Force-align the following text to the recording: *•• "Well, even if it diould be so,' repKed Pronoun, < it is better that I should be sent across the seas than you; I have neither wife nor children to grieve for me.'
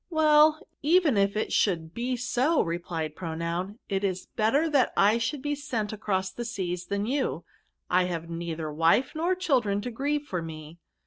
*•• 0.01 0.03
"Well, 0.09 0.65
even 0.81 1.15
if 1.15 1.37
it 1.37 1.49
diould 1.49 1.93
be 1.93 2.15
so,' 2.15 2.63
repKed 2.63 3.13
Pronoun, 3.13 3.77
< 3.83 3.87
it 3.97 4.03
is 4.03 4.25
better 4.35 4.67
that 4.67 4.91
I 4.97 5.19
should 5.19 5.43
be 5.43 5.53
sent 5.53 5.93
across 5.93 6.31
the 6.31 6.43
seas 6.43 6.87
than 6.87 7.05
you; 7.05 7.43
I 7.87 8.05
have 8.05 8.27
neither 8.27 8.73
wife 8.73 9.11
nor 9.13 9.35
children 9.35 9.79
to 9.81 9.91
grieve 9.91 10.23
for 10.23 10.41
me.' 10.41 10.79